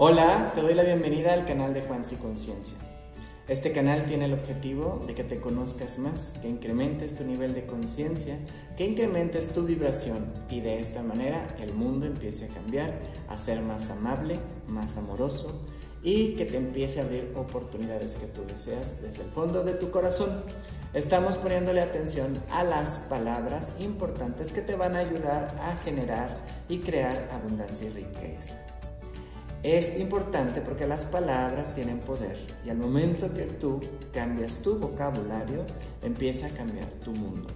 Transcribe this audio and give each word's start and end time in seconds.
Hola, 0.00 0.52
te 0.54 0.62
doy 0.62 0.74
la 0.74 0.84
bienvenida 0.84 1.32
al 1.32 1.44
canal 1.44 1.74
de 1.74 1.82
Juan 1.82 2.02
y 2.08 2.14
Conciencia. 2.14 2.78
Este 3.48 3.72
canal 3.72 4.06
tiene 4.06 4.26
el 4.26 4.32
objetivo 4.32 5.02
de 5.04 5.12
que 5.12 5.24
te 5.24 5.40
conozcas 5.40 5.98
más, 5.98 6.38
que 6.40 6.48
incrementes 6.48 7.16
tu 7.16 7.24
nivel 7.24 7.52
de 7.52 7.66
conciencia, 7.66 8.38
que 8.76 8.86
incrementes 8.86 9.52
tu 9.52 9.64
vibración 9.64 10.32
y 10.48 10.60
de 10.60 10.78
esta 10.78 11.02
manera 11.02 11.48
el 11.58 11.74
mundo 11.74 12.06
empiece 12.06 12.44
a 12.44 12.54
cambiar, 12.54 12.96
a 13.28 13.36
ser 13.36 13.60
más 13.60 13.90
amable, 13.90 14.38
más 14.68 14.96
amoroso 14.96 15.64
y 16.00 16.36
que 16.36 16.44
te 16.44 16.58
empiece 16.58 17.00
a 17.00 17.02
abrir 17.02 17.32
oportunidades 17.34 18.14
que 18.14 18.26
tú 18.28 18.44
deseas 18.46 19.02
desde 19.02 19.24
el 19.24 19.30
fondo 19.30 19.64
de 19.64 19.72
tu 19.72 19.90
corazón. 19.90 20.44
Estamos 20.94 21.36
poniéndole 21.38 21.80
atención 21.80 22.40
a 22.52 22.62
las 22.62 22.98
palabras 23.08 23.74
importantes 23.80 24.52
que 24.52 24.60
te 24.60 24.76
van 24.76 24.94
a 24.94 25.00
ayudar 25.00 25.56
a 25.60 25.76
generar 25.78 26.36
y 26.68 26.78
crear 26.78 27.28
abundancia 27.32 27.88
y 27.88 27.94
riqueza. 27.94 28.77
Es 29.62 29.98
importante 29.98 30.60
porque 30.60 30.86
las 30.86 31.04
palabras 31.04 31.74
tienen 31.74 31.98
poder 31.98 32.38
y 32.64 32.70
al 32.70 32.76
momento 32.76 33.32
que 33.34 33.42
tú 33.42 33.80
cambias 34.12 34.62
tu 34.62 34.78
vocabulario, 34.78 35.66
empieza 36.00 36.46
a 36.46 36.50
cambiar 36.50 36.86
tu 37.04 37.10
mundo. 37.10 37.48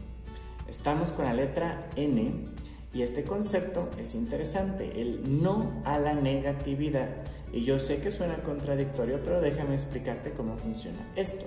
Estamos 0.68 1.12
con 1.12 1.26
la 1.26 1.34
letra 1.34 1.88
N 1.94 2.48
y 2.92 3.02
este 3.02 3.22
concepto 3.22 3.88
es 3.98 4.16
interesante, 4.16 5.00
el 5.00 5.42
no 5.42 5.80
a 5.84 5.98
la 5.98 6.14
negatividad. 6.14 7.08
Y 7.52 7.64
yo 7.64 7.78
sé 7.78 8.00
que 8.00 8.10
suena 8.10 8.36
contradictorio, 8.38 9.20
pero 9.22 9.40
déjame 9.40 9.74
explicarte 9.74 10.32
cómo 10.32 10.56
funciona 10.56 10.98
esto. 11.14 11.44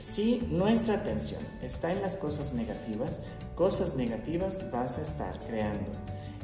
Si 0.00 0.46
nuestra 0.50 0.94
atención 0.94 1.40
está 1.62 1.90
en 1.90 2.02
las 2.02 2.16
cosas 2.16 2.52
negativas, 2.52 3.18
cosas 3.56 3.96
negativas 3.96 4.70
vas 4.70 4.98
a 4.98 5.02
estar 5.02 5.40
creando. 5.40 5.90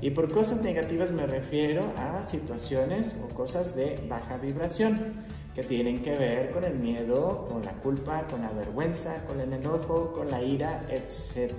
Y 0.01 0.11
por 0.11 0.31
cosas 0.31 0.63
negativas 0.63 1.11
me 1.11 1.27
refiero 1.27 1.83
a 1.97 2.25
situaciones 2.25 3.17
o 3.25 3.35
cosas 3.35 3.75
de 3.75 4.01
baja 4.09 4.37
vibración 4.37 5.15
que 5.55 5.65
tienen 5.65 6.03
que 6.03 6.17
ver 6.17 6.53
con 6.53 6.63
el 6.63 6.79
miedo, 6.79 7.49
con 7.51 7.65
la 7.65 7.73
culpa, 7.73 8.25
con 8.31 8.43
la 8.43 8.51
vergüenza, 8.51 9.25
con 9.27 9.41
el 9.41 9.53
enojo, 9.53 10.13
con 10.13 10.31
la 10.31 10.41
ira, 10.41 10.87
etc. 10.89 11.53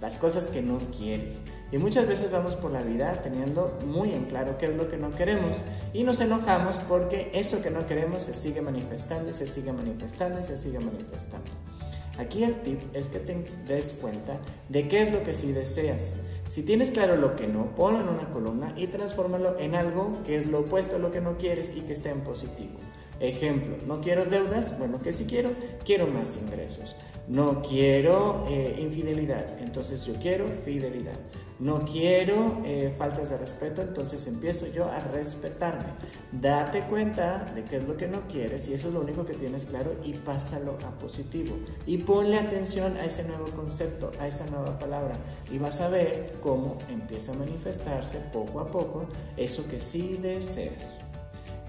Las 0.00 0.14
cosas 0.14 0.46
que 0.46 0.62
no 0.62 0.78
quieres. 0.96 1.40
Y 1.72 1.78
muchas 1.78 2.06
veces 2.06 2.30
vamos 2.30 2.54
por 2.54 2.70
la 2.70 2.82
vida 2.82 3.20
teniendo 3.22 3.80
muy 3.84 4.12
en 4.12 4.26
claro 4.26 4.58
qué 4.58 4.66
es 4.66 4.76
lo 4.76 4.88
que 4.88 4.96
no 4.96 5.10
queremos 5.10 5.56
y 5.92 6.04
nos 6.04 6.20
enojamos 6.20 6.76
porque 6.88 7.30
eso 7.34 7.62
que 7.62 7.70
no 7.70 7.86
queremos 7.86 8.24
se 8.24 8.34
sigue 8.34 8.60
manifestando 8.60 9.30
y 9.30 9.34
se 9.34 9.46
sigue 9.46 9.72
manifestando 9.72 10.38
y 10.40 10.44
se 10.44 10.56
sigue 10.56 10.78
manifestando. 10.78 11.50
Aquí 12.18 12.44
el 12.44 12.56
tip 12.62 12.80
es 12.94 13.08
que 13.08 13.18
te 13.18 13.44
des 13.66 13.94
cuenta 13.94 14.38
de 14.68 14.86
qué 14.86 15.00
es 15.00 15.12
lo 15.12 15.24
que 15.24 15.32
sí 15.32 15.50
deseas. 15.52 16.12
Si 16.52 16.62
tienes 16.62 16.90
claro 16.90 17.16
lo 17.16 17.34
que 17.34 17.46
no, 17.46 17.74
ponlo 17.74 18.02
en 18.02 18.10
una 18.10 18.28
columna 18.28 18.74
y 18.76 18.86
transfórmalo 18.88 19.58
en 19.58 19.74
algo 19.74 20.12
que 20.26 20.36
es 20.36 20.48
lo 20.48 20.58
opuesto 20.58 20.96
a 20.96 20.98
lo 20.98 21.10
que 21.10 21.22
no 21.22 21.38
quieres 21.38 21.74
y 21.74 21.80
que 21.80 21.94
esté 21.94 22.10
en 22.10 22.20
positivo. 22.20 22.74
Ejemplo, 23.20 23.76
no 23.86 24.02
quiero 24.02 24.26
deudas, 24.26 24.78
bueno, 24.78 25.00
que 25.00 25.14
si 25.14 25.24
quiero, 25.24 25.52
quiero 25.82 26.08
más 26.08 26.36
ingresos. 26.36 26.94
No 27.26 27.62
quiero 27.62 28.44
eh, 28.50 28.76
infidelidad, 28.82 29.60
entonces 29.60 30.04
yo 30.04 30.12
quiero 30.20 30.46
fidelidad. 30.62 31.16
No 31.62 31.84
quiero 31.84 32.60
eh, 32.64 32.92
faltas 32.98 33.30
de 33.30 33.38
respeto, 33.38 33.82
entonces 33.82 34.26
empiezo 34.26 34.66
yo 34.66 34.90
a 34.90 34.98
respetarme. 34.98 35.84
Date 36.32 36.80
cuenta 36.90 37.44
de 37.54 37.62
qué 37.62 37.76
es 37.76 37.86
lo 37.86 37.96
que 37.96 38.08
no 38.08 38.22
quieres 38.22 38.66
y 38.66 38.74
eso 38.74 38.88
es 38.88 38.94
lo 38.94 39.00
único 39.00 39.24
que 39.24 39.34
tienes 39.34 39.66
claro 39.66 39.92
y 40.02 40.14
pásalo 40.14 40.76
a 40.84 40.90
positivo. 40.98 41.54
Y 41.86 41.98
ponle 41.98 42.36
atención 42.36 42.96
a 42.96 43.04
ese 43.04 43.22
nuevo 43.22 43.46
concepto, 43.54 44.10
a 44.18 44.26
esa 44.26 44.44
nueva 44.46 44.76
palabra 44.76 45.14
y 45.52 45.58
vas 45.58 45.80
a 45.80 45.88
ver 45.88 46.32
cómo 46.42 46.78
empieza 46.90 47.30
a 47.30 47.36
manifestarse 47.36 48.18
poco 48.32 48.58
a 48.58 48.68
poco 48.68 49.06
eso 49.36 49.64
que 49.70 49.78
sí 49.78 50.18
deseas. 50.20 50.98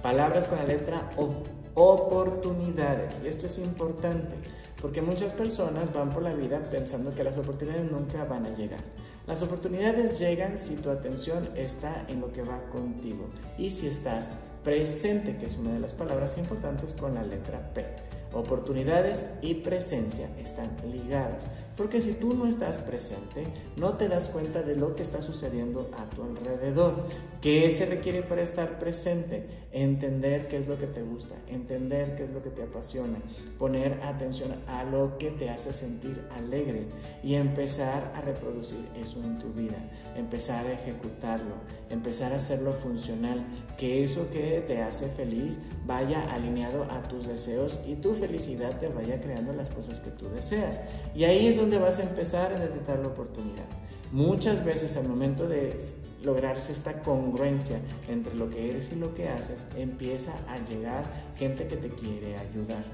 Palabras 0.01 0.47
con 0.47 0.57
la 0.57 0.65
letra 0.65 1.11
O. 1.17 1.35
Oportunidades. 1.75 3.21
Y 3.23 3.27
esto 3.27 3.45
es 3.45 3.59
importante 3.59 4.37
porque 4.81 5.03
muchas 5.03 5.33
personas 5.33 5.93
van 5.93 6.09
por 6.09 6.23
la 6.23 6.33
vida 6.33 6.59
pensando 6.71 7.13
que 7.13 7.23
las 7.23 7.37
oportunidades 7.37 7.91
nunca 7.91 8.23
van 8.25 8.47
a 8.47 8.55
llegar. 8.55 8.81
Las 9.25 9.41
oportunidades 9.41 10.19
llegan 10.19 10.57
si 10.57 10.75
tu 10.75 10.89
atención 10.89 11.49
está 11.55 12.05
en 12.09 12.19
lo 12.19 12.33
que 12.33 12.41
va 12.41 12.61
contigo 12.71 13.29
y 13.57 13.69
si 13.69 13.87
estás 13.87 14.35
presente, 14.65 15.37
que 15.37 15.45
es 15.45 15.57
una 15.57 15.71
de 15.71 15.79
las 15.79 15.93
palabras 15.93 16.37
importantes 16.37 16.93
con 16.93 17.15
la 17.15 17.23
letra 17.23 17.73
P. 17.73 18.12
Oportunidades 18.33 19.29
y 19.41 19.55
presencia 19.55 20.27
están 20.39 20.71
ligadas, 20.91 21.45
porque 21.77 22.01
si 22.01 22.13
tú 22.13 22.33
no 22.33 22.47
estás 22.47 22.79
presente, 22.79 23.45
no 23.77 23.93
te 23.93 24.09
das 24.09 24.27
cuenta 24.27 24.63
de 24.63 24.75
lo 24.75 24.95
que 24.95 25.03
está 25.03 25.21
sucediendo 25.21 25.91
a 25.97 26.09
tu 26.09 26.23
alrededor. 26.23 27.07
¿Qué 27.41 27.69
se 27.71 27.85
requiere 27.85 28.23
para 28.23 28.41
estar 28.41 28.79
presente? 28.79 29.45
Entender 29.71 30.47
qué 30.47 30.57
es 30.57 30.67
lo 30.67 30.77
que 30.79 30.87
te 30.87 31.01
gusta, 31.01 31.35
entender 31.47 32.15
qué 32.15 32.23
es 32.23 32.31
lo 32.31 32.41
que 32.41 32.49
te 32.49 32.63
apasiona, 32.63 33.19
poner 33.57 33.99
atención 34.03 34.55
a 34.67 34.83
lo 34.83 35.17
que 35.17 35.31
te 35.31 35.49
hace 35.49 35.73
sentir 35.73 36.27
alegre 36.35 36.85
y 37.23 37.35
empezar 37.35 38.13
a 38.15 38.21
reproducir 38.21 38.87
eso 38.99 39.19
en 39.23 39.39
tu 39.39 39.51
vida, 39.53 39.77
empezar 40.15 40.67
a 40.67 40.73
ejecutarlo, 40.73 41.55
empezar 41.89 42.33
a 42.33 42.37
hacerlo 42.37 42.73
funcional, 42.73 43.43
que 43.77 44.03
eso 44.03 44.29
que 44.31 44.63
te 44.67 44.81
hace 44.81 45.07
feliz 45.09 45.57
vaya 45.85 46.31
alineado 46.33 46.83
a 46.83 47.03
tus 47.03 47.27
deseos 47.27 47.81
y 47.87 47.95
tu 47.95 48.13
felicidad 48.23 48.79
te 48.79 48.87
vaya 48.87 49.19
creando 49.19 49.51
las 49.53 49.69
cosas 49.69 49.99
que 49.99 50.11
tú 50.11 50.29
deseas. 50.29 50.79
Y 51.13 51.25
ahí 51.25 51.47
es 51.47 51.57
donde 51.57 51.77
vas 51.77 51.99
a 51.99 52.03
empezar 52.03 52.53
a 52.53 52.59
detectar 52.59 52.99
la 52.99 53.07
oportunidad. 53.07 53.65
Muchas 54.11 54.63
veces 54.63 54.95
al 54.95 55.09
momento 55.09 55.47
de 55.47 55.77
lograrse 56.23 56.71
esta 56.71 57.03
congruencia 57.03 57.79
entre 58.07 58.33
lo 58.35 58.49
que 58.49 58.69
eres 58.69 58.91
y 58.93 58.95
lo 58.95 59.13
que 59.13 59.27
haces, 59.27 59.65
empieza 59.75 60.31
a 60.47 60.57
llegar 60.69 61.03
gente 61.35 61.67
que 61.67 61.75
te 61.75 61.89
quiere 61.89 62.37
ayudar. 62.37 62.85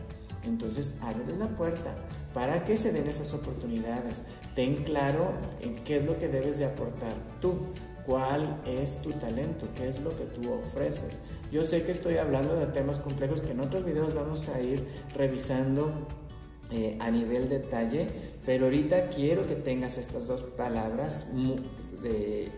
Entonces, 0.44 0.96
abre 1.02 1.38
la 1.38 1.48
puerta 1.48 1.94
para 2.34 2.64
que 2.66 2.76
se 2.76 2.92
den 2.92 3.08
esas 3.08 3.34
oportunidades. 3.34 4.24
Ten 4.56 4.84
claro 4.84 5.34
en 5.62 5.76
qué 5.84 5.98
es 5.98 6.06
lo 6.06 6.18
que 6.18 6.28
debes 6.28 6.58
de 6.58 6.66
aportar 6.66 7.14
tú 7.40 7.54
cuál 8.10 8.42
es 8.66 9.04
tu 9.04 9.12
talento, 9.12 9.68
qué 9.76 9.88
es 9.88 10.02
lo 10.02 10.10
que 10.10 10.26
tú 10.26 10.52
ofreces. 10.52 11.20
Yo 11.52 11.64
sé 11.64 11.84
que 11.84 11.92
estoy 11.92 12.18
hablando 12.18 12.56
de 12.56 12.66
temas 12.66 12.98
complejos 12.98 13.42
que 13.42 13.52
en 13.52 13.60
otros 13.60 13.86
videos 13.86 14.16
vamos 14.16 14.50
a 14.50 14.60
ir 14.60 14.84
revisando 15.16 15.92
eh, 16.72 16.98
a 17.00 17.12
nivel 17.12 17.50
detalle, 17.50 18.08
pero 18.48 18.66
ahorita 18.66 19.10
quiero 19.10 19.46
que 19.46 19.54
tengas 19.54 20.00
estas 20.00 20.26
dos 20.26 20.42
palabras 20.42 21.30
muy, 21.34 21.58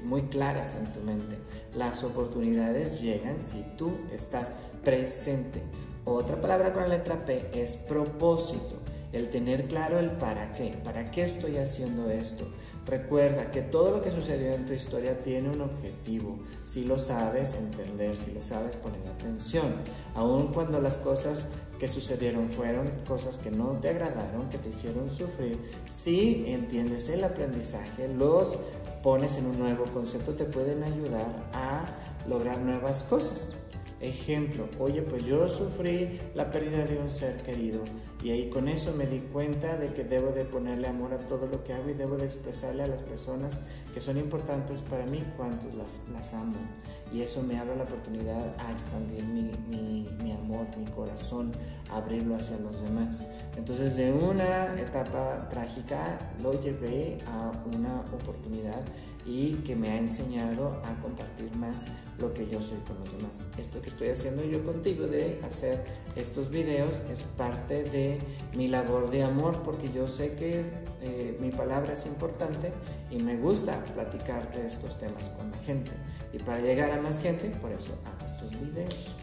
muy 0.06 0.22
claras 0.24 0.74
en 0.76 0.94
tu 0.94 1.02
mente. 1.02 1.36
Las 1.76 2.02
oportunidades 2.06 3.02
llegan 3.02 3.46
si 3.46 3.62
tú 3.78 3.92
estás 4.16 4.54
presente. 4.86 5.62
Otra 6.06 6.40
palabra 6.40 6.72
con 6.72 6.84
la 6.84 6.98
letra 6.98 7.26
P 7.26 7.50
es 7.54 7.76
propósito 7.76 8.80
el 9.12 9.30
tener 9.30 9.66
claro 9.66 10.00
el 10.00 10.12
para 10.12 10.54
qué, 10.54 10.74
para 10.84 11.12
qué 11.12 11.24
estoy 11.24 11.58
haciendo 11.58 12.10
esto. 12.10 12.48
Recuerda 12.86 13.52
que 13.52 13.62
todo 13.62 13.92
lo 13.92 14.02
que 14.02 14.12
sucedió 14.12 14.54
en 14.54 14.66
tu 14.66 14.74
historia 14.74 15.20
tiene 15.22 15.50
un 15.50 15.62
objetivo, 15.62 16.40
si 16.66 16.84
lo 16.84 16.98
sabes 16.98 17.54
entender, 17.54 18.18
si 18.18 18.34
lo 18.34 18.42
sabes 18.42 18.76
poner 18.76 19.08
atención, 19.08 19.68
aun 20.16 20.48
cuando 20.52 20.82
las 20.82 20.98
cosas 20.98 21.48
que 21.80 21.88
sucedieron 21.88 22.50
fueron 22.50 22.90
cosas 23.08 23.38
que 23.38 23.52
no 23.52 23.78
te 23.82 23.90
agradaron, 23.90 24.50
que 24.50 24.58
te 24.58 24.70
hicieron 24.70 25.12
sufrir, 25.12 25.60
si 25.92 26.46
entiendes 26.48 27.08
el 27.10 27.24
aprendizaje, 27.24 28.08
los 28.08 28.58
pones 29.04 29.38
en 29.38 29.46
un 29.46 29.60
nuevo 29.60 29.84
concepto, 29.86 30.34
te 30.34 30.46
pueden 30.46 30.84
ayudar 30.84 31.50
a 31.54 31.86
lograr 32.28 32.60
nuevas 32.60 33.04
cosas. 33.04 33.56
Ejemplo, 34.00 34.68
oye, 34.80 35.04
pues 35.04 35.24
yo 35.26 35.48
sufrí 35.48 36.20
la 36.34 36.50
pérdida 36.50 36.86
de 36.86 36.98
un 36.98 37.12
ser 37.12 37.38
querido 37.44 37.84
y 38.24 38.30
ahí 38.30 38.50
con 38.50 38.68
eso 38.68 38.94
me 38.94 39.08
di 39.08 39.20
cuenta 39.20 39.78
de 39.78 39.94
que 39.94 40.04
debo 40.04 40.32
de 40.32 40.46
ponerle 40.46 40.88
amor 40.88 41.14
a 41.14 41.18
todo 41.18 41.48
lo 41.48 41.64
que 41.64 41.74
hago 41.74 41.90
y 41.90 41.94
debo 41.94 42.18
de 42.18 42.26
expresarle 42.26 42.84
a 42.84 42.88
las 42.88 43.02
personas 43.02 43.66
que 43.94 44.02
son 44.02 44.18
importantes 44.18 44.82
para 44.82 45.06
mí 45.06 45.24
cuántos 45.36 45.74
las, 45.74 46.02
las 46.14 46.32
amo. 46.34 46.58
Y 47.12 47.22
eso 47.22 47.42
me 47.42 47.58
abre 47.58 47.76
la 47.76 47.84
oportunidad 47.84 48.54
a 48.60 48.72
expandir 48.72 49.24
mi, 49.24 49.52
mi, 49.70 50.32
amor, 50.32 50.68
mi 50.78 50.86
corazón, 50.92 51.52
abrirlo 51.90 52.36
hacia 52.36 52.58
los 52.58 52.82
demás. 52.84 53.26
Entonces 53.58 53.96
de 53.96 54.14
una 54.14 54.80
etapa 54.80 55.50
trágica 55.50 56.32
lo 56.42 56.62
llevé 56.62 57.18
a 57.26 57.52
una 57.76 58.02
oportunidad 58.14 58.84
y 59.26 59.54
que 59.66 59.76
me 59.76 59.90
ha 59.90 59.98
enseñado 59.98 60.82
a 60.84 61.00
compartir 61.02 61.51
lo 62.20 62.34
que 62.34 62.48
yo 62.48 62.62
soy 62.62 62.78
con 62.80 63.00
los 63.00 63.12
demás. 63.18 63.46
Esto 63.58 63.82
que 63.82 63.90
estoy 63.90 64.10
haciendo 64.10 64.44
yo 64.44 64.64
contigo 64.64 65.08
de 65.08 65.40
hacer 65.44 65.84
estos 66.16 66.50
videos 66.50 67.02
es 67.12 67.24
parte 67.24 67.84
de 67.84 68.20
mi 68.56 68.68
labor 68.68 69.10
de 69.10 69.24
amor 69.24 69.62
porque 69.64 69.92
yo 69.92 70.08
sé 70.08 70.36
que 70.36 70.64
eh, 71.02 71.38
mi 71.40 71.50
palabra 71.50 71.94
es 71.94 72.06
importante 72.06 72.72
y 73.10 73.18
me 73.18 73.38
gusta 73.38 73.84
platicar 73.94 74.54
de 74.54 74.68
estos 74.68 75.00
temas 75.00 75.30
con 75.30 75.52
la 75.52 75.58
gente. 75.58 75.92
Y 76.34 76.40
para 76.40 76.60
llegar 76.60 76.92
a 76.92 77.02
más 77.02 77.20
gente, 77.20 77.50
por 77.62 77.72
eso 77.72 77.94
hago 78.06 78.28
estos 78.28 78.52
videos. 78.60 79.16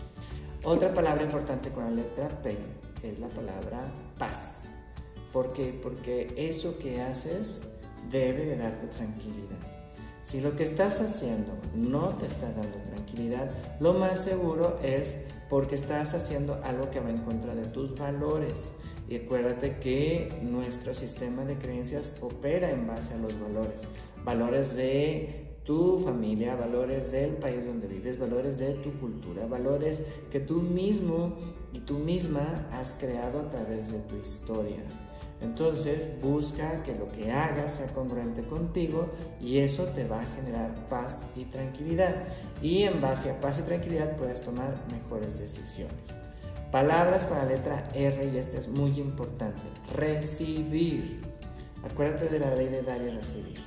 Otra 0.64 0.93
palabra 0.93 1.23
importante 1.23 1.70
con 1.70 1.84
la 1.84 1.91
letra 1.91 2.29
P 2.43 2.56
es 3.02 3.19
la 3.19 3.29
palabra 3.29 3.93
paz. 4.19 4.69
¿Por 5.32 5.52
qué? 5.52 5.79
Porque 5.82 6.32
eso 6.37 6.79
que 6.79 7.00
haces 7.00 7.62
debe 8.11 8.44
de 8.44 8.56
darte 8.56 8.87
tranquilidad. 8.88 9.78
Si 10.29 10.43
lo 10.43 10.55
que 10.57 10.65
estás 10.65 11.01
haciendo 11.01 11.55
no 11.75 12.11
te 12.19 12.27
está 12.27 12.53
dando 12.53 12.77
tranquilidad, 12.91 13.51
lo 13.81 13.95
más 13.95 14.25
seguro 14.25 14.79
es 14.83 15.17
porque 15.49 15.75
estás 15.75 16.13
haciendo 16.13 16.61
algo 16.65 16.91
que 16.91 17.01
va 17.01 17.09
en 17.09 17.23
contra 17.23 17.55
de 17.55 17.65
tus 17.69 17.99
valores. 17.99 18.75
Y 19.09 19.17
acuérdate 19.17 19.79
que 19.79 20.39
nuestro 20.43 20.93
sistema 20.93 21.47
de 21.47 21.57
creencias 21.57 22.15
opera 22.21 22.71
en 22.71 22.87
base 22.87 23.15
a 23.15 23.17
los 23.17 23.41
valores. 23.41 23.89
Valores 24.23 24.77
de 24.77 25.57
tu 25.65 26.01
familia, 26.01 26.57
valores 26.57 27.11
del 27.11 27.31
país 27.37 27.65
donde 27.65 27.87
vives, 27.87 28.19
valores 28.19 28.59
de 28.59 28.75
tu 28.75 28.93
cultura, 29.01 29.47
valores 29.47 30.03
que 30.31 30.41
tú 30.41 30.61
mismo 30.61 31.39
y 31.73 31.81
tú 31.81 32.01
misma 32.01 32.69
has 32.71 32.93
creado 33.01 33.41
a 33.41 33.49
través 33.49 33.93
de 33.93 34.01
tu 34.01 34.17
historia. 34.17 34.83
Entonces 35.40 36.08
busca 36.20 36.82
que 36.82 36.94
lo 36.94 37.11
que 37.12 37.31
hagas 37.31 37.75
sea 37.75 37.87
congruente 37.88 38.43
contigo 38.43 39.08
y 39.40 39.58
eso 39.58 39.85
te 39.85 40.05
va 40.05 40.20
a 40.20 40.26
generar 40.37 40.75
paz 40.88 41.25
y 41.37 41.44
tranquilidad. 41.44 42.14
Y 42.61 42.82
en 42.82 43.00
base 43.00 43.31
a 43.31 43.40
paz 43.40 43.58
y 43.61 43.62
tranquilidad 43.62 44.17
puedes 44.17 44.40
tomar 44.40 44.75
mejores 44.90 45.38
decisiones. 45.38 46.17
Palabras 46.73 47.25
para 47.25 47.44
la 47.44 47.52
letra 47.52 47.88
R 47.94 48.31
y 48.32 48.37
esta 48.37 48.58
es 48.58 48.69
muy 48.69 48.99
importante. 48.99 49.62
Recibir. 49.94 51.20
Acuérdate 51.84 52.29
de 52.29 52.41
la 52.41 52.55
ley 52.55 52.67
de 52.69 52.82
dar 52.82 53.00
y 53.00 53.08
recibir. 53.08 53.58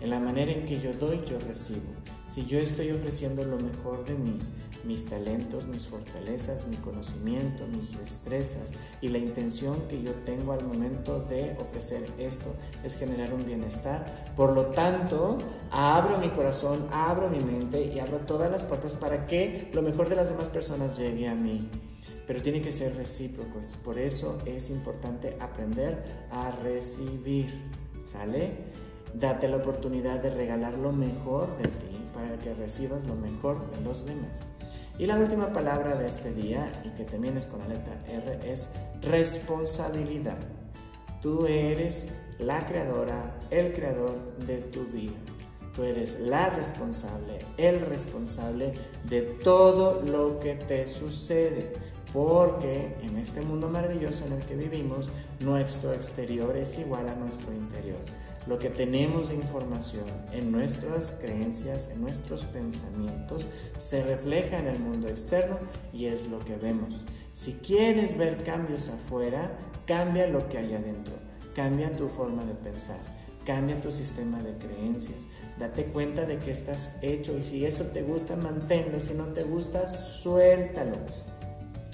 En 0.00 0.10
la 0.10 0.18
manera 0.18 0.50
en 0.50 0.66
que 0.66 0.80
yo 0.80 0.92
doy, 0.92 1.22
yo 1.24 1.38
recibo. 1.38 1.92
Si 2.32 2.46
yo 2.46 2.58
estoy 2.58 2.90
ofreciendo 2.92 3.44
lo 3.44 3.58
mejor 3.58 4.06
de 4.06 4.14
mí, 4.14 4.38
mis 4.84 5.04
talentos, 5.04 5.66
mis 5.66 5.86
fortalezas, 5.86 6.66
mi 6.66 6.76
conocimiento, 6.76 7.66
mis 7.66 7.98
destrezas 7.98 8.70
y 9.02 9.08
la 9.08 9.18
intención 9.18 9.76
que 9.86 10.02
yo 10.02 10.12
tengo 10.24 10.52
al 10.54 10.64
momento 10.64 11.20
de 11.20 11.54
ofrecer 11.60 12.06
esto 12.18 12.46
es 12.84 12.96
generar 12.96 13.34
un 13.34 13.44
bienestar. 13.44 14.32
Por 14.34 14.54
lo 14.54 14.68
tanto, 14.68 15.36
abro 15.70 16.16
mi 16.16 16.30
corazón, 16.30 16.88
abro 16.90 17.28
mi 17.28 17.38
mente 17.38 17.92
y 17.94 17.98
abro 17.98 18.20
todas 18.20 18.50
las 18.50 18.62
puertas 18.62 18.94
para 18.94 19.26
que 19.26 19.68
lo 19.74 19.82
mejor 19.82 20.08
de 20.08 20.16
las 20.16 20.30
demás 20.30 20.48
personas 20.48 20.96
llegue 20.96 21.28
a 21.28 21.34
mí. 21.34 21.68
Pero 22.26 22.40
tiene 22.40 22.62
que 22.62 22.72
ser 22.72 22.96
recíproco. 22.96 23.60
Por 23.84 23.98
eso 23.98 24.38
es 24.46 24.70
importante 24.70 25.36
aprender 25.38 26.02
a 26.30 26.50
recibir. 26.50 27.52
¿Sale? 28.10 28.52
Date 29.12 29.48
la 29.48 29.58
oportunidad 29.58 30.20
de 30.20 30.30
regalar 30.30 30.78
lo 30.78 30.92
mejor 30.92 31.58
de 31.58 31.64
ti 31.64 31.91
para 32.22 32.38
que 32.38 32.54
recibas 32.54 33.04
lo 33.04 33.16
mejor 33.16 33.68
de 33.72 33.80
los 33.80 34.06
demás. 34.06 34.42
Y 34.98 35.06
la 35.06 35.16
última 35.16 35.52
palabra 35.52 35.96
de 35.96 36.06
este 36.06 36.32
día, 36.32 36.70
y 36.84 36.90
que 36.90 37.04
también 37.04 37.36
es 37.36 37.46
con 37.46 37.60
la 37.60 37.68
letra 37.68 37.98
R, 38.06 38.52
es 38.52 38.68
responsabilidad. 39.00 40.38
Tú 41.20 41.46
eres 41.46 42.10
la 42.38 42.64
creadora, 42.66 43.38
el 43.50 43.72
creador 43.72 44.14
de 44.46 44.58
tu 44.58 44.84
vida. 44.86 45.12
Tú 45.74 45.82
eres 45.82 46.20
la 46.20 46.50
responsable, 46.50 47.38
el 47.56 47.80
responsable 47.80 48.74
de 49.08 49.22
todo 49.42 50.02
lo 50.02 50.38
que 50.38 50.54
te 50.54 50.86
sucede. 50.86 51.70
Porque 52.12 52.94
en 53.02 53.16
este 53.16 53.40
mundo 53.40 53.68
maravilloso 53.68 54.26
en 54.26 54.34
el 54.34 54.44
que 54.44 54.54
vivimos, 54.54 55.08
nuestro 55.40 55.94
exterior 55.94 56.56
es 56.56 56.78
igual 56.78 57.08
a 57.08 57.14
nuestro 57.14 57.52
interior. 57.52 58.00
Lo 58.46 58.58
que 58.58 58.70
tenemos 58.70 59.28
de 59.28 59.36
información 59.36 60.04
en 60.32 60.50
nuestras 60.50 61.12
creencias, 61.12 61.90
en 61.90 62.00
nuestros 62.00 62.44
pensamientos, 62.46 63.46
se 63.78 64.02
refleja 64.02 64.58
en 64.58 64.66
el 64.66 64.80
mundo 64.80 65.08
externo 65.08 65.58
y 65.92 66.06
es 66.06 66.26
lo 66.28 66.40
que 66.40 66.56
vemos. 66.56 66.94
Si 67.34 67.52
quieres 67.54 68.18
ver 68.18 68.42
cambios 68.42 68.88
afuera, 68.88 69.52
cambia 69.86 70.26
lo 70.26 70.48
que 70.48 70.58
hay 70.58 70.74
adentro, 70.74 71.14
cambia 71.54 71.96
tu 71.96 72.08
forma 72.08 72.44
de 72.44 72.54
pensar, 72.54 72.98
cambia 73.46 73.80
tu 73.80 73.92
sistema 73.92 74.42
de 74.42 74.58
creencias, 74.58 75.22
date 75.58 75.84
cuenta 75.86 76.26
de 76.26 76.38
que 76.38 76.50
estás 76.50 76.96
hecho 77.00 77.38
y 77.38 77.44
si 77.44 77.64
eso 77.64 77.84
te 77.84 78.02
gusta, 78.02 78.36
manténlo, 78.36 79.00
si 79.00 79.14
no 79.14 79.26
te 79.26 79.44
gusta, 79.44 79.86
suéltalo. 79.86 80.96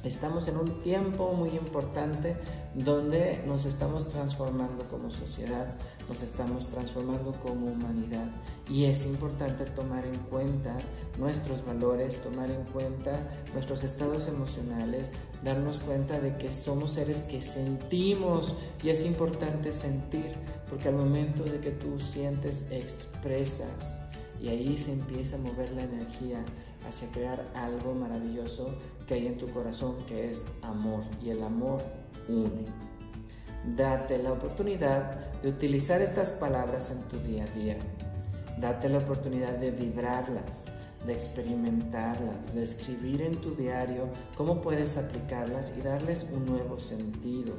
Estamos 0.05 0.47
en 0.47 0.57
un 0.57 0.81
tiempo 0.81 1.33
muy 1.33 1.51
importante 1.51 2.37
donde 2.73 3.43
nos 3.47 3.67
estamos 3.67 4.09
transformando 4.09 4.85
como 4.85 5.11
sociedad, 5.11 5.75
nos 6.09 6.23
estamos 6.23 6.69
transformando 6.69 7.33
como 7.43 7.67
humanidad. 7.67 8.27
Y 8.71 8.85
es 8.85 9.05
importante 9.07 9.65
tomar 9.65 10.07
en 10.07 10.17
cuenta 10.31 10.79
nuestros 11.19 11.67
valores, 11.67 12.23
tomar 12.23 12.49
en 12.49 12.63
cuenta 12.67 13.19
nuestros 13.53 13.83
estados 13.83 14.29
emocionales, 14.29 15.11
darnos 15.43 15.81
cuenta 15.81 16.21
de 16.21 16.37
que 16.37 16.53
somos 16.53 16.93
seres 16.93 17.25
que 17.25 17.43
sentimos. 17.43 18.55
Y 18.85 18.91
es 18.91 19.05
importante 19.05 19.73
sentir 19.73 20.33
porque 20.71 20.89
al 20.89 20.95
momento 20.95 21.43
de 21.43 21.59
que 21.59 21.73
tú 21.73 21.99
sientes 21.99 22.71
expresas 22.71 23.99
y 24.41 24.49
ahí 24.49 24.79
se 24.79 24.93
empieza 24.93 25.37
a 25.37 25.41
mover 25.41 25.73
la 25.73 25.83
energía 25.83 26.45
hacia 26.87 27.11
crear 27.11 27.45
algo 27.55 27.95
maravilloso 27.95 28.75
que 29.07 29.15
hay 29.15 29.27
en 29.27 29.39
tu 29.39 29.49
corazón, 29.49 29.97
que 30.07 30.31
es 30.31 30.45
amor. 30.63 31.05
Y 31.23 31.31
el 31.31 31.43
amor 31.43 31.83
une. 32.29 32.67
Date 33.77 34.19
la 34.19 34.33
oportunidad 34.33 35.41
de 35.43 35.49
utilizar 35.49 36.01
estas 36.01 36.31
palabras 36.33 36.91
en 36.91 37.03
tu 37.03 37.19
día 37.19 37.45
a 37.45 37.59
día. 37.59 37.77
Date 38.61 38.89
la 38.89 38.99
oportunidad 38.99 39.55
de 39.55 39.71
vibrarlas, 39.71 40.65
de 41.07 41.13
experimentarlas, 41.13 42.55
de 42.55 42.63
escribir 42.63 43.23
en 43.23 43.41
tu 43.41 43.55
diario 43.55 44.09
cómo 44.37 44.61
puedes 44.61 44.97
aplicarlas 44.97 45.75
y 45.77 45.83
darles 45.83 46.27
un 46.33 46.47
nuevo 46.47 46.81
sentido. 46.81 47.55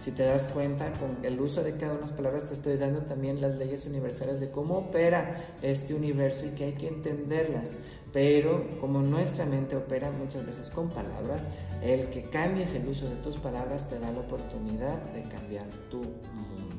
Si 0.00 0.12
te 0.12 0.22
das 0.24 0.48
cuenta, 0.48 0.90
con 0.94 1.22
el 1.22 1.38
uso 1.38 1.62
de 1.62 1.72
cada 1.72 1.92
una 1.92 1.96
de 1.96 2.06
las 2.06 2.12
palabras 2.12 2.48
te 2.48 2.54
estoy 2.54 2.78
dando 2.78 3.00
también 3.02 3.40
las 3.40 3.56
leyes 3.56 3.84
universales 3.86 4.40
de 4.40 4.50
cómo 4.50 4.78
opera 4.78 5.58
este 5.60 5.92
universo 5.92 6.46
y 6.46 6.50
que 6.50 6.64
hay 6.64 6.72
que 6.72 6.88
entenderlas. 6.88 7.70
Pero 8.10 8.80
como 8.80 9.02
nuestra 9.02 9.44
mente 9.44 9.76
opera 9.76 10.10
muchas 10.10 10.46
veces 10.46 10.70
con 10.70 10.88
palabras, 10.88 11.46
el 11.82 12.08
que 12.08 12.30
cambies 12.30 12.74
el 12.74 12.88
uso 12.88 13.10
de 13.10 13.16
tus 13.16 13.36
palabras 13.36 13.90
te 13.90 13.98
da 13.98 14.10
la 14.10 14.20
oportunidad 14.20 14.98
de 15.12 15.22
cambiar 15.24 15.66
tu 15.90 15.98
mundo. 15.98 16.69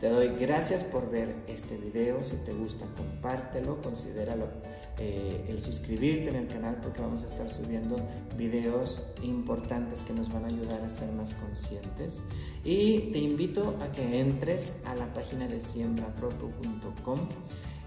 Te 0.00 0.10
doy 0.10 0.28
gracias 0.38 0.84
por 0.84 1.10
ver 1.10 1.34
este 1.48 1.78
video. 1.78 2.22
Si 2.22 2.36
te 2.36 2.52
gusta, 2.52 2.84
compártelo, 2.96 3.80
considéralo 3.80 4.46
eh, 4.98 5.46
el 5.48 5.58
suscribirte 5.58 6.28
en 6.28 6.36
el 6.36 6.48
canal 6.48 6.76
porque 6.82 7.00
vamos 7.00 7.22
a 7.22 7.26
estar 7.26 7.48
subiendo 7.48 7.96
videos 8.36 9.02
importantes 9.22 10.02
que 10.02 10.12
nos 10.12 10.30
van 10.30 10.44
a 10.44 10.48
ayudar 10.48 10.82
a 10.82 10.90
ser 10.90 11.10
más 11.12 11.32
conscientes. 11.32 12.20
Y 12.62 13.10
te 13.12 13.18
invito 13.20 13.74
a 13.80 13.90
que 13.90 14.20
entres 14.20 14.74
a 14.84 14.94
la 14.94 15.06
página 15.14 15.48
de 15.48 15.60
siembrapropo.com. 15.62 17.20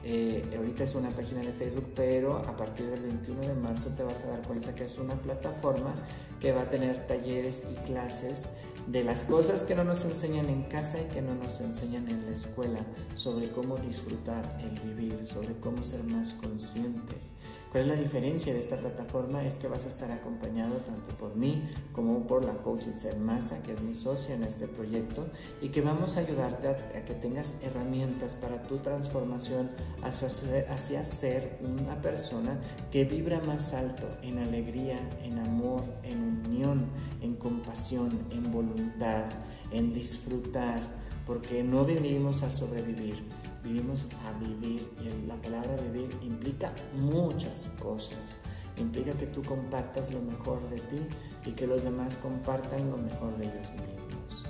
Eh, 0.04 0.44
ahorita 0.58 0.86
es 0.86 0.96
una 0.96 1.10
página 1.10 1.42
de 1.42 1.52
Facebook, 1.52 1.92
pero 1.96 2.38
a 2.38 2.56
partir 2.58 2.88
del 2.88 3.02
21 3.02 3.42
de 3.42 3.54
marzo 3.54 3.90
te 3.90 4.02
vas 4.02 4.24
a 4.24 4.30
dar 4.30 4.42
cuenta 4.44 4.74
que 4.74 4.86
es 4.86 4.98
una 4.98 5.14
plataforma 5.14 5.94
que 6.40 6.54
va 6.54 6.62
a 6.62 6.70
tener 6.70 7.06
talleres 7.06 7.62
y 7.70 7.76
clases 7.86 8.46
de 8.92 9.04
las 9.04 9.24
cosas 9.24 9.62
que 9.62 9.76
no 9.76 9.84
nos 9.84 10.04
enseñan 10.04 10.50
en 10.50 10.64
casa 10.64 11.00
y 11.00 11.14
que 11.14 11.22
no 11.22 11.36
nos 11.36 11.62
enseñan 11.62 12.10
en 12.10 12.26
la 12.26 12.32
escuela, 12.32 12.80
sobre 13.16 13.52
cómo 13.52 13.78
disfrutar 13.78 14.44
el 14.64 14.80
vivir, 14.80 15.28
sobre 15.28 15.54
cómo 15.60 15.84
ser 15.84 16.04
más 16.04 16.34
conscientes. 16.34 17.30
¿Cuál 17.72 17.84
es 17.84 17.90
la 17.90 18.02
diferencia 18.02 18.52
de 18.52 18.60
esta 18.60 18.78
plataforma? 18.78 19.46
Es 19.46 19.56
que 19.56 19.68
vas 19.68 19.86
a 19.86 19.90
estar 19.90 20.12
acompañado 20.12 20.78
tanto 20.78 21.16
por 21.20 21.36
mí 21.36 21.70
como 21.94 22.26
por 22.26 22.44
la 22.44 22.54
coach 22.54 22.86
Massa, 23.20 23.62
que 23.62 23.74
es 23.74 23.82
mi 23.82 23.94
socia 23.94 24.34
en 24.34 24.44
este 24.44 24.68
proyecto, 24.68 25.28
y 25.62 25.70
que 25.70 25.82
vamos 25.82 26.18
a 26.18 26.22
ayudarte 26.22 26.68
a, 26.68 27.06
que 27.06 27.14
tengas 27.14 27.56
herramientas 27.62 28.34
para 28.34 28.64
tu 28.64 28.78
transformación 28.80 29.70
hacia 30.02 30.30
ser, 30.30 30.72
hacia 30.72 31.06
ser 31.06 31.60
una 31.62 32.02
persona 32.02 32.60
que 32.92 33.04
vibra 33.04 33.40
más 33.42 33.72
alto 33.76 34.08
en 34.24 34.40
alegría, 34.40 34.98
en 35.24 35.38
amor, 35.38 35.84
en 36.02 36.44
unión, 36.48 36.88
en 37.22 37.36
compasión, 37.36 38.20
en 38.32 38.52
voluntad, 38.52 39.26
en 39.72 39.94
disfrutar, 39.94 40.80
porque 41.28 41.64
no 41.64 41.86
vivimos 41.86 42.42
a 42.42 42.50
sobrevivir 42.50 43.24
vivimos 43.64 44.08
a 44.26 44.38
vivir 44.40 44.88
y 45.02 45.28
la 45.28 45.36
palabra 45.36 45.76
vivir 45.92 46.10
implica 46.22 46.72
muchas 46.96 47.70
cosas. 47.82 48.38
Implica 48.78 49.12
que 49.12 49.28
tú 49.28 49.44
compartas 49.44 50.14
lo 50.14 50.22
mejor 50.22 50.70
de 50.70 50.80
ti 50.80 51.02
y 51.46 51.52
que 51.52 51.68
los 51.68 51.84
demás 51.84 52.16
compartan 52.18 52.90
lo 52.90 52.98
mejor 52.98 53.38
de 53.38 53.46
ellos 53.46 53.68
mismos. 53.72 54.46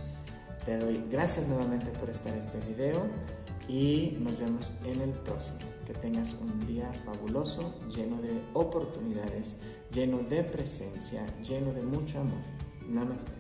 Te 0.66 0.78
doy 0.78 1.04
gracias 1.10 1.48
nuevamente 1.48 1.90
por 1.92 2.10
estar 2.10 2.32
en 2.34 2.40
este 2.40 2.60
video 2.68 3.08
y 3.68 4.18
nos 4.20 4.38
vemos 4.38 4.74
en 4.84 5.02
el 5.02 5.12
próximo. 5.12 5.60
Que 5.86 5.94
tengas 5.94 6.36
un 6.40 6.68
día 6.68 6.92
fabuloso, 7.06 7.74
lleno 7.90 8.22
de 8.22 8.40
oportunidades, 8.54 9.56
lleno 9.92 10.20
de 10.20 10.44
presencia, 10.44 11.26
lleno 11.38 11.74
de 11.74 11.82
mucho 11.82 12.20
amor. 12.20 12.42
Namaste. 12.88 13.32